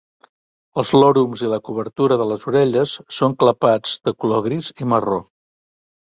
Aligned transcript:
Els 0.83 0.93
lòrums 0.95 1.43
i 1.47 1.51
la 1.51 1.59
cobertura 1.69 2.17
de 2.21 2.27
les 2.31 2.47
orelles 2.53 2.95
són 3.19 3.37
clapats 3.45 3.93
de 4.09 4.17
color 4.25 4.43
gris 4.49 4.73
i 4.85 4.91
marró. 4.97 5.23